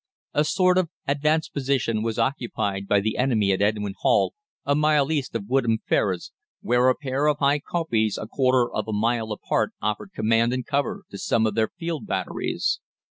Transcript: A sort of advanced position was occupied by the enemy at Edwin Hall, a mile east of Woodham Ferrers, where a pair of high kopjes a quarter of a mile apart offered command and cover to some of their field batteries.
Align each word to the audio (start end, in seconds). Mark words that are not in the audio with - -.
A 0.33 0.43
sort 0.43 0.79
of 0.79 0.89
advanced 1.07 1.53
position 1.53 2.01
was 2.01 2.17
occupied 2.17 2.87
by 2.87 3.01
the 3.01 3.17
enemy 3.17 3.51
at 3.51 3.61
Edwin 3.61 3.93
Hall, 3.99 4.33
a 4.65 4.73
mile 4.73 5.11
east 5.11 5.35
of 5.35 5.45
Woodham 5.47 5.77
Ferrers, 5.85 6.31
where 6.61 6.89
a 6.89 6.95
pair 6.95 7.27
of 7.27 7.37
high 7.37 7.59
kopjes 7.59 8.17
a 8.17 8.25
quarter 8.25 8.67
of 8.73 8.87
a 8.87 8.93
mile 8.93 9.31
apart 9.31 9.73
offered 9.79 10.09
command 10.11 10.53
and 10.53 10.65
cover 10.65 11.03
to 11.11 11.19
some 11.19 11.45
of 11.45 11.53
their 11.53 11.69
field 11.77 12.07
batteries. 12.07 12.79